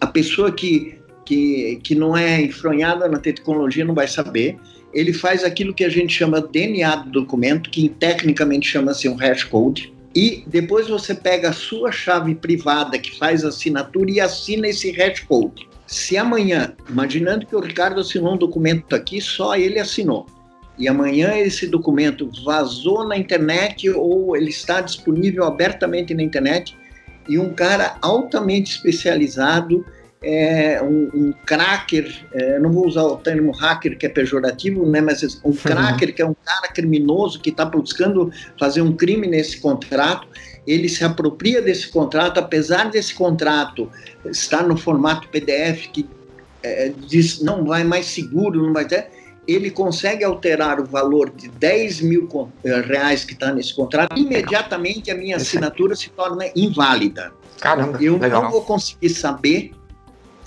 [0.00, 4.56] a pessoa que, que, que não é enfronhada na tecnologia não vai saber
[4.92, 9.44] ele faz aquilo que a gente chama DNA do documento, que tecnicamente chama-se um hash
[9.44, 9.92] code.
[10.14, 14.90] E depois você pega a sua chave privada que faz a assinatura e assina esse
[14.90, 15.68] hash code.
[15.86, 20.26] Se amanhã, imaginando que o Ricardo assinou um documento aqui, só ele assinou,
[20.78, 26.76] e amanhã esse documento vazou na internet ou ele está disponível abertamente na internet,
[27.28, 29.84] e um cara altamente especializado
[30.22, 35.00] é, um, um cracker, é, não vou usar o termo hacker que é pejorativo, né,
[35.00, 39.60] mas um cracker que é um cara criminoso que está buscando fazer um crime nesse
[39.60, 40.26] contrato,
[40.66, 43.90] ele se apropria desse contrato, apesar desse contrato
[44.26, 46.08] estar no formato PDF que
[46.62, 49.08] é, diz não vai mais seguro, não vai ter,
[49.46, 52.28] ele consegue alterar o valor de 10 mil
[52.64, 57.32] é, reais que está nesse contrato, imediatamente a minha assinatura se torna inválida.
[57.58, 58.42] Caramba, eu legal.
[58.42, 59.72] não vou conseguir saber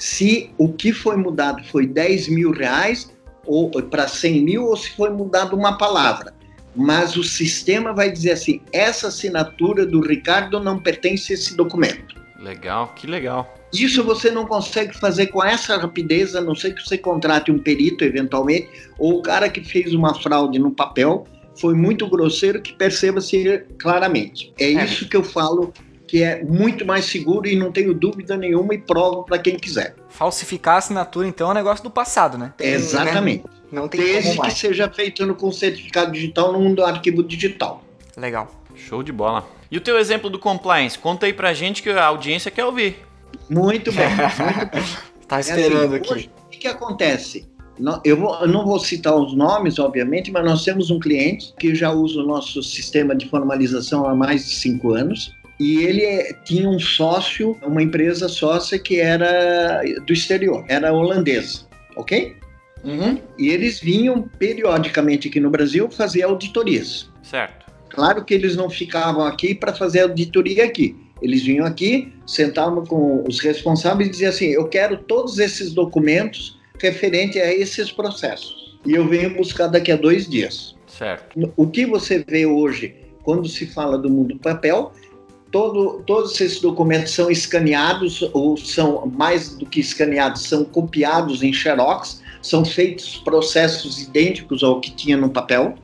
[0.01, 3.13] se o que foi mudado foi 10 mil reais
[3.45, 6.33] ou para 100 mil ou se foi mudado uma palavra.
[6.75, 12.19] Mas o sistema vai dizer assim: essa assinatura do Ricardo não pertence a esse documento.
[12.39, 13.53] Legal, que legal.
[13.71, 17.59] Isso você não consegue fazer com essa rapidez, a não ser que você contrate um
[17.59, 21.27] perito eventualmente, ou o cara que fez uma fraude no papel
[21.59, 24.51] foi muito grosseiro que perceba-se claramente.
[24.59, 25.71] É, é isso que eu falo
[26.11, 29.95] que é muito mais seguro e não tenho dúvida nenhuma e provo para quem quiser.
[30.09, 32.53] Falsificar a assinatura, então, é um negócio do passado, né?
[32.57, 33.45] Tem, Exatamente.
[33.45, 33.49] Né?
[33.71, 37.81] Não tem Desde que seja feito no, com certificado digital no arquivo digital.
[38.17, 38.51] Legal.
[38.75, 39.47] Show de bola.
[39.71, 40.99] E o teu exemplo do compliance?
[40.99, 42.97] Conta aí pra gente que a audiência quer ouvir.
[43.49, 44.83] Muito bem, muito bem.
[45.29, 46.29] tá esperando é assim, aqui.
[46.45, 47.49] o que acontece?
[48.03, 51.73] Eu, vou, eu, não vou citar os nomes, obviamente, mas nós temos um cliente que
[51.73, 56.33] já usa o nosso sistema de formalização há mais de cinco anos e ele é,
[56.43, 62.35] tinha um sócio, uma empresa sócia que era do exterior, era holandesa, ok?
[62.83, 63.19] Uhum.
[63.37, 67.11] E eles vinham periodicamente aqui no Brasil fazer auditorias.
[67.21, 67.67] Certo.
[67.89, 70.95] Claro que eles não ficavam aqui para fazer auditoria aqui.
[71.21, 76.57] Eles vinham aqui, sentavam com os responsáveis e diziam assim: Eu quero todos esses documentos
[76.79, 78.79] referente a esses processos.
[78.83, 80.75] E eu venho buscar daqui a dois dias.
[80.87, 81.53] Certo.
[81.55, 84.91] O que você vê hoje, quando se fala do mundo papel,
[85.51, 91.51] Todo, todos esses documentos são escaneados, ou são mais do que escaneados, são copiados em
[91.51, 95.75] Xerox, são feitos processos idênticos ao que tinha no papel,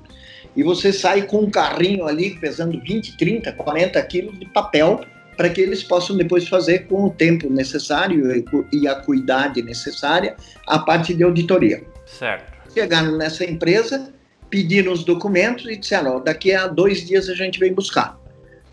[0.55, 5.01] e você sai com um carrinho ali pesando 20, 30, 40 quilos de papel
[5.37, 10.79] para que eles possam depois fazer com o tempo necessário e a cuidade necessária a
[10.79, 11.83] parte de auditoria.
[12.07, 12.51] Certo.
[12.73, 14.11] Chegaram nessa empresa,
[14.49, 18.19] pediram os documentos e disseram: daqui a dois dias a gente vem buscar.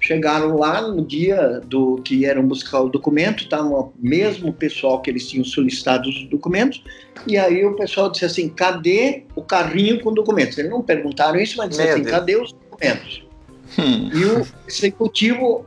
[0.07, 5.09] Chegaram lá no dia do que eram buscar o documento, estava o mesmo pessoal que
[5.09, 6.85] eles tinham solicitado os documentos,
[7.27, 10.59] e aí o pessoal disse assim: cadê o carrinho com documentos?
[10.59, 12.15] Eles não perguntaram isso, mas disseram assim: Deus.
[12.15, 13.27] cadê os documentos?
[13.79, 14.11] Hum.
[14.13, 15.65] E o executivo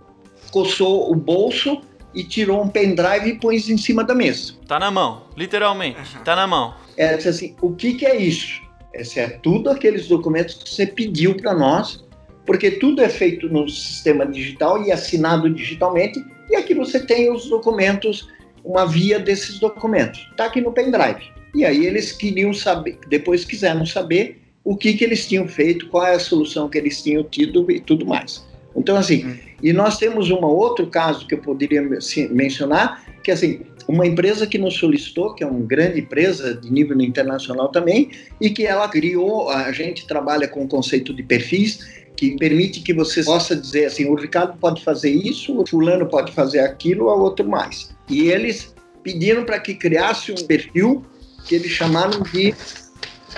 [0.52, 1.82] coçou o bolso
[2.13, 4.54] e tirou um pendrive e pôs em cima da mesa.
[4.67, 6.23] Tá na mão, literalmente, uhum.
[6.23, 6.76] tá na mão.
[6.95, 8.62] É, disse assim: o que, que é isso?
[8.93, 12.06] Esse é tudo aqueles documentos que você pediu para nós
[12.47, 17.49] porque tudo é feito no sistema digital e assinado digitalmente, e aqui você tem os
[17.49, 18.29] documentos,
[18.63, 20.25] uma via desses documentos.
[20.31, 21.29] Está aqui no pendrive.
[21.53, 26.05] E aí eles queriam saber, depois quiseram saber o que, que eles tinham feito, qual
[26.05, 28.45] é a solução que eles tinham tido e tudo mais.
[28.75, 29.38] Então, assim, hum.
[29.62, 31.81] e nós temos um outro caso que eu poderia
[32.29, 36.99] mencionar, que assim, uma empresa que nos solicitou, que é uma grande empresa de nível
[37.01, 42.36] internacional também, e que ela criou, a gente trabalha com o conceito de perfis, que
[42.36, 46.60] permite que você possa dizer assim, o Ricardo pode fazer isso, o fulano pode fazer
[46.60, 47.95] aquilo, o outro mais.
[48.10, 51.06] E eles pediram para que criasse um perfil
[51.45, 52.53] que eles chamaram de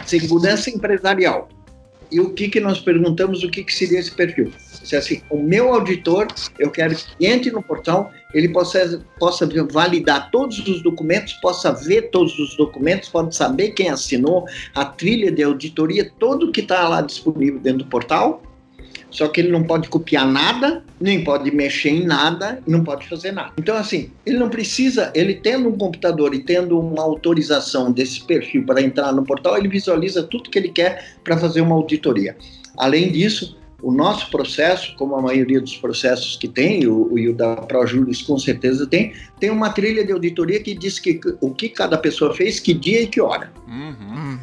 [0.05, 1.49] segurança empresarial.
[2.11, 4.51] E o que, que nós perguntamos, o que, que seria esse perfil?
[4.83, 6.25] Se assim, o meu auditor,
[6.57, 12.09] eu quero que entre no portal, ele possa, possa validar todos os documentos, possa ver
[12.09, 17.01] todos os documentos, pode saber quem assinou, a trilha de auditoria, tudo que está lá
[17.01, 18.41] disponível dentro do portal,
[19.11, 23.31] Só que ele não pode copiar nada, nem pode mexer em nada, não pode fazer
[23.31, 23.53] nada.
[23.57, 28.65] Então, assim, ele não precisa, ele tendo um computador e tendo uma autorização desse perfil
[28.65, 32.35] para entrar no portal, ele visualiza tudo que ele quer para fazer uma auditoria.
[32.77, 37.33] Além disso, o nosso processo, como a maioria dos processos que tem, o, o, o
[37.33, 41.69] da ProJuris com certeza tem, tem uma trilha de auditoria que diz que, o que
[41.69, 43.51] cada pessoa fez, que dia e que hora.
[43.67, 44.37] Uhum.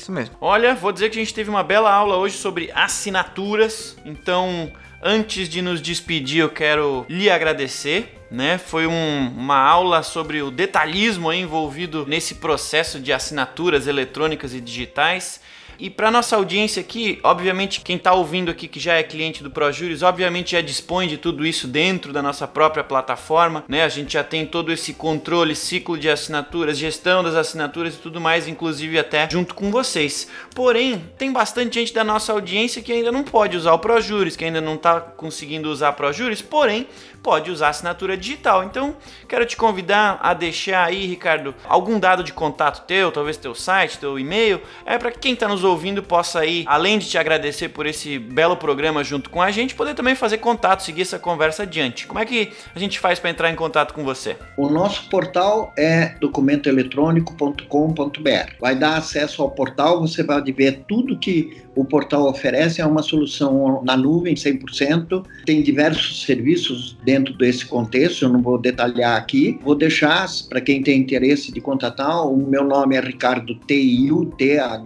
[0.00, 0.34] Isso mesmo.
[0.40, 4.72] Olha, vou dizer que a gente teve uma bela aula hoje sobre assinaturas, então
[5.02, 8.58] antes de nos despedir eu quero lhe agradecer né?
[8.58, 15.40] Foi um, uma aula sobre o detalhismo envolvido nesse processo de assinaturas eletrônicas e digitais.
[15.80, 19.50] E para nossa audiência aqui, obviamente quem está ouvindo aqui que já é cliente do
[19.50, 23.82] ProJuris, obviamente já dispõe de tudo isso dentro da nossa própria plataforma, né?
[23.82, 28.20] A gente já tem todo esse controle, ciclo de assinaturas, gestão das assinaturas e tudo
[28.20, 30.28] mais, inclusive até junto com vocês.
[30.54, 34.44] Porém, tem bastante gente da nossa audiência que ainda não pode usar o ProJuris, que
[34.44, 36.86] ainda não está conseguindo usar ProJuris, porém
[37.22, 38.64] pode usar assinatura digital.
[38.64, 38.96] Então,
[39.28, 43.98] quero te convidar a deixar aí, Ricardo, algum dado de contato teu, talvez teu site,
[43.98, 47.68] teu e-mail, é para que quem está nos ouvindo possa aí, além de te agradecer
[47.70, 51.64] por esse belo programa junto com a gente, poder também fazer contato, seguir essa conversa
[51.64, 52.06] adiante.
[52.06, 54.36] Como é que a gente faz para entrar em contato com você?
[54.56, 58.54] O nosso portal é documentoeletrônico.com.br.
[58.60, 63.02] Vai dar acesso ao portal, você vai ver tudo que o portal oferece, é uma
[63.02, 69.58] solução na nuvem 100%, tem diversos serviços dentro desse contexto, eu não vou detalhar aqui.
[69.64, 74.84] Vou deixar, para quem tem interesse de contatar, o meu nome é Ricardo T-I-U, T-H-E-I-L.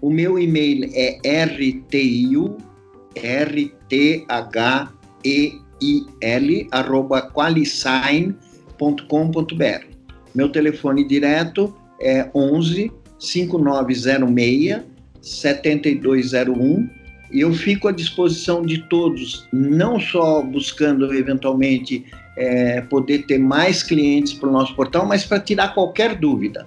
[0.00, 2.56] O meu e-mail é rtiu,
[3.16, 4.28] R-T-H-E-I-L,
[6.70, 9.84] arroba qualisign.com.br.
[10.32, 14.80] Meu telefone direto é 11 5906
[15.20, 17.03] 7201 e
[17.40, 22.04] eu fico à disposição de todos, não só buscando eventualmente
[22.36, 26.66] é, poder ter mais clientes para o nosso portal, mas para tirar qualquer dúvida.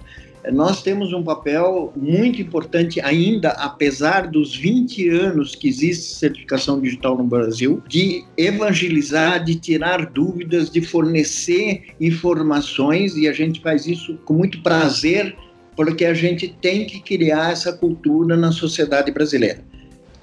[0.52, 7.18] Nós temos um papel muito importante ainda, apesar dos 20 anos que existe certificação digital
[7.18, 14.16] no Brasil, de evangelizar, de tirar dúvidas, de fornecer informações, e a gente faz isso
[14.24, 15.36] com muito prazer,
[15.76, 19.62] porque a gente tem que criar essa cultura na sociedade brasileira.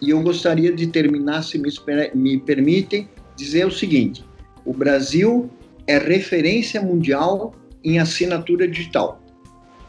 [0.01, 1.69] E eu gostaria de terminar, se me,
[2.13, 4.23] me permitem, dizer o seguinte:
[4.65, 5.49] o Brasil
[5.87, 9.21] é referência mundial em assinatura digital.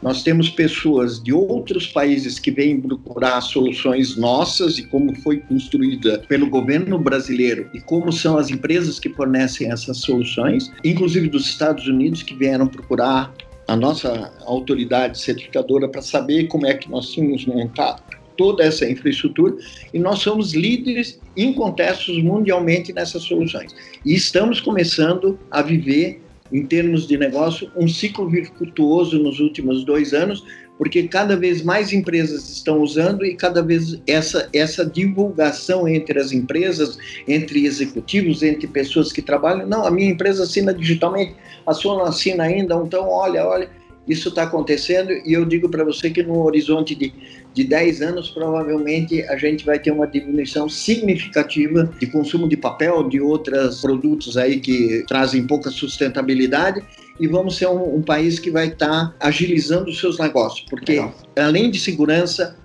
[0.01, 6.19] Nós temos pessoas de outros países que vêm procurar soluções nossas e como foi construída
[6.27, 11.87] pelo governo brasileiro e como são as empresas que fornecem essas soluções, inclusive dos Estados
[11.87, 13.33] Unidos que vieram procurar
[13.67, 18.01] a nossa autoridade certificadora para saber como é que nós tínhamos montado
[18.37, 19.55] toda essa infraestrutura
[19.93, 23.75] e nós somos líderes incontestos mundialmente nessas soluções.
[24.05, 26.21] E estamos começando a viver,
[26.51, 30.43] em termos de negócio, um ciclo virtuoso nos últimos dois anos,
[30.77, 36.31] porque cada vez mais empresas estão usando e cada vez essa, essa divulgação entre as
[36.31, 41.35] empresas, entre executivos, entre pessoas que trabalham, não, a minha empresa assina digitalmente,
[41.65, 43.69] a sua não assina ainda, então olha, olha,
[44.07, 47.13] isso está acontecendo e eu digo para você que no horizonte de,
[47.53, 53.07] de 10 anos, provavelmente a gente vai ter uma diminuição significativa de consumo de papel,
[53.07, 56.81] de outros produtos aí que trazem pouca sustentabilidade
[57.19, 60.93] e vamos ser um, um país que vai estar tá agilizando os seus negócios, porque
[60.93, 61.13] Legal.
[61.35, 62.55] além de segurança,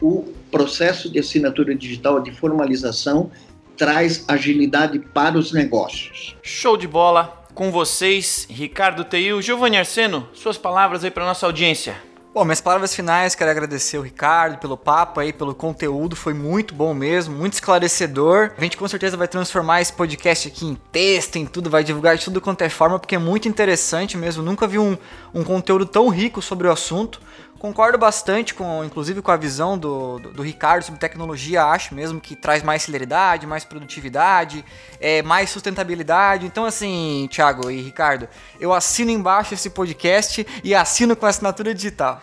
[0.00, 3.30] o processo de assinatura digital de formalização
[3.76, 6.34] traz agilidade para os negócios.
[6.42, 7.45] Show de bola!
[7.56, 11.96] Com vocês, Ricardo Teil, Giovanni Arseno, suas palavras aí para nossa audiência.
[12.34, 16.74] Bom, minhas palavras finais, quero agradecer o Ricardo pelo papo aí, pelo conteúdo, foi muito
[16.74, 18.52] bom mesmo, muito esclarecedor.
[18.58, 22.14] A gente com certeza vai transformar esse podcast aqui em texto, em tudo, vai divulgar
[22.18, 24.42] de tudo quanto é forma, porque é muito interessante mesmo.
[24.42, 24.98] Nunca vi um,
[25.32, 27.22] um conteúdo tão rico sobre o assunto.
[27.66, 32.20] Concordo bastante com, inclusive, com a visão do, do, do, Ricardo sobre tecnologia, acho mesmo
[32.20, 34.64] que traz mais celeridade, mais produtividade,
[35.00, 36.46] é, mais sustentabilidade.
[36.46, 38.28] Então, assim, Thiago e Ricardo,
[38.60, 42.22] eu assino embaixo esse podcast e assino com assinatura digital.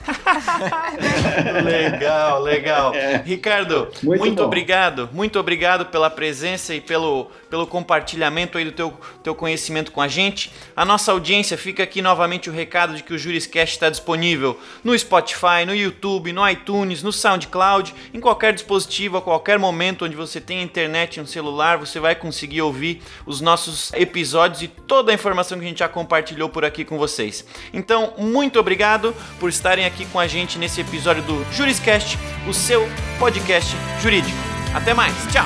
[1.61, 2.95] legal, legal.
[2.95, 3.17] É.
[3.17, 8.97] Ricardo, muito, muito obrigado, muito obrigado pela presença e pelo, pelo compartilhamento aí do teu,
[9.21, 10.53] teu conhecimento com a gente.
[10.73, 14.97] A nossa audiência fica aqui novamente o recado de que o Juriscast está disponível no
[14.97, 20.15] Spotify Spotify, no YouTube, no iTunes, no SoundCloud, em qualquer dispositivo, a qualquer momento onde
[20.15, 25.11] você tem internet e um celular, você vai conseguir ouvir os nossos episódios e toda
[25.11, 27.45] a informação que a gente já compartilhou por aqui com vocês.
[27.73, 32.17] Então, muito obrigado por estarem aqui com a gente nesse episódio do Juriscast,
[32.47, 32.87] o seu
[33.19, 34.37] podcast jurídico.
[34.73, 35.45] Até mais, tchau!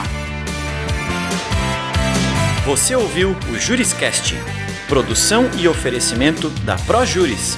[2.65, 4.35] Você ouviu o Juriscast,
[4.89, 7.57] produção e oferecimento da ProJuris,